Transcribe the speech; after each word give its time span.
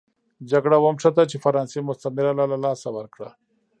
جګړه 0.51 0.77
ونښته 0.79 1.23
چې 1.31 1.37
فرانسې 1.45 1.79
مستعمره 1.87 2.33
له 2.51 2.57
لاسه 2.65 2.89
ورکړه. 2.97 3.29